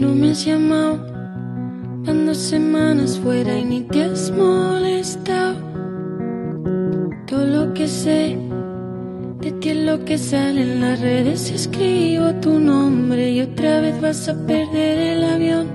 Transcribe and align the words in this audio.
No 0.00 0.12
me 0.12 0.32
has 0.32 0.44
llamado, 0.44 0.98
van 2.04 2.34
semanas 2.34 3.16
fuera 3.16 3.56
y 3.56 3.64
ni 3.64 3.82
te 3.82 4.02
has 4.02 4.28
molestado. 4.32 5.54
Todo 7.28 7.46
lo 7.46 7.74
que 7.74 7.86
sé 7.86 8.36
de 9.40 9.52
ti 9.52 9.68
es 9.68 9.76
lo 9.76 10.04
que 10.04 10.18
sale 10.18 10.62
en 10.62 10.80
las 10.80 10.98
redes. 10.98 11.48
Escribo 11.52 12.34
tu 12.40 12.58
nombre 12.58 13.30
y 13.30 13.42
otra 13.42 13.80
vez 13.82 14.00
vas 14.00 14.28
a 14.28 14.34
perder 14.34 14.98
el 14.98 15.22
avión. 15.22 15.68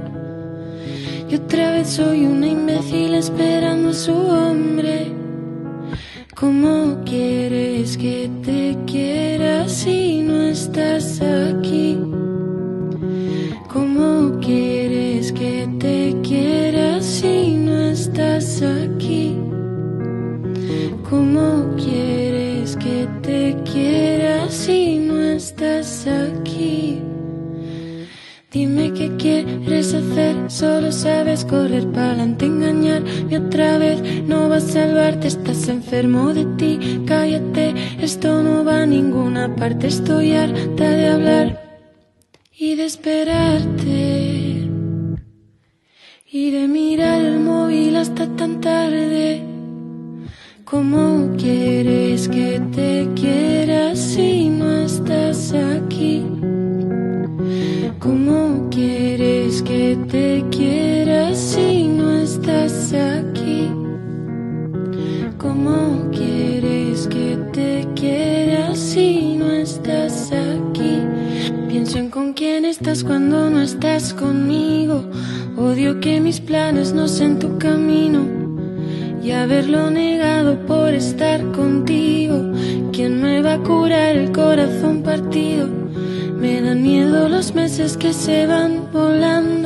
Y 1.29 1.35
otra 1.35 1.71
vez 1.71 1.87
soy 1.87 2.25
una 2.25 2.47
imbécil 2.47 3.13
esperando 3.13 3.91
a 3.91 3.93
su 3.93 4.11
hombre. 4.11 5.13
¿Cómo 6.35 7.05
quieres 7.05 7.97
que 7.97 8.29
te 8.43 8.77
quiera 8.85 9.69
si 9.69 10.23
no 10.23 10.43
estás 10.43 11.21
aquí? 11.21 11.58
Estás 25.59 26.07
aquí? 26.07 27.01
Dime 28.49 28.93
qué 28.93 29.11
quieres 29.17 29.93
hacer, 29.93 30.49
solo 30.49 30.91
sabes 30.91 31.43
correr 31.43 31.85
para 31.91 32.11
adelante, 32.11 32.45
engañarme 32.45 33.37
otra 33.37 33.77
vez. 33.77 34.01
No 34.25 34.47
vas 34.47 34.63
a 34.69 34.85
salvarte, 34.85 35.27
estás 35.27 35.67
enfermo 35.67 36.33
de 36.33 36.45
ti. 36.57 37.03
Cállate, 37.05 37.75
esto 38.01 38.41
no 38.41 38.63
va 38.63 38.83
a 38.83 38.85
ninguna 38.85 39.53
parte. 39.55 39.87
Estoy 39.87 40.31
harta 40.31 40.89
de 40.89 41.07
hablar 41.09 41.79
y 42.57 42.75
de 42.75 42.85
esperarte 42.85 44.69
y 46.31 46.51
de 46.51 46.67
mirar 46.69 47.21
el 47.21 47.39
móvil 47.39 47.97
hasta 47.97 48.27
tan 48.35 48.61
tarde. 48.61 49.43
¿Cómo 50.63 51.35
quieres 51.35 52.29
que 52.29 52.61
te 52.73 52.98
te 60.07 60.45
quiera 60.51 61.33
si 61.35 61.87
no 61.87 62.11
estás 62.11 62.93
aquí? 62.93 63.69
¿Cómo 65.37 66.09
quieres 66.11 67.07
que 67.07 67.37
te 67.53 67.87
quiera 67.95 68.75
si 68.75 69.35
no 69.35 69.51
estás 69.51 70.31
aquí? 70.31 71.01
Pienso 71.67 71.97
en 71.97 72.09
con 72.09 72.33
quién 72.33 72.65
estás 72.65 73.03
cuando 73.03 73.49
no 73.49 73.61
estás 73.61 74.13
conmigo. 74.13 75.03
Odio 75.57 75.99
que 75.99 76.19
mis 76.19 76.39
planes 76.39 76.93
no 76.93 77.07
sean 77.07 77.39
tu 77.39 77.57
camino 77.57 78.25
y 79.21 79.31
haberlo 79.31 79.89
negado 79.91 80.65
por 80.65 80.93
estar 80.93 81.43
contigo. 81.51 82.51
¿Quién 82.91 83.21
me 83.21 83.41
va 83.41 83.53
a 83.53 83.59
curar 83.59 84.15
el 84.15 84.31
corazón 84.31 85.03
partido? 85.03 85.67
Me 86.39 86.61
dan 86.61 86.81
miedo 86.81 87.27
los 87.27 87.53
meses 87.53 87.97
que 87.97 88.13
se 88.13 88.47
van 88.47 88.91
volando 88.93 89.58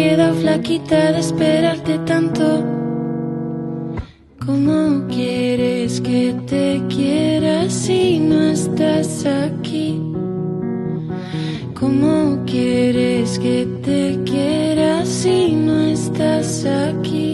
queda 0.00 0.32
flaquita 0.32 1.12
de 1.12 1.20
esperarte 1.26 1.98
tanto. 2.10 2.46
¿Cómo 4.46 5.06
quieres 5.08 6.00
que 6.00 6.34
te 6.52 6.66
quiera 6.94 7.68
si 7.68 8.18
no 8.18 8.40
estás 8.56 9.26
aquí? 9.26 9.88
¿Cómo 11.78 12.42
quieres 12.46 13.38
que 13.38 13.58
te 13.86 14.02
quiera 14.30 15.04
si 15.04 15.52
no 15.66 15.76
estás 15.96 16.48
aquí? 16.64 17.28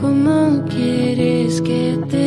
¿Cómo 0.00 0.38
quieres 0.72 1.60
que 1.68 1.98
te 2.12 2.25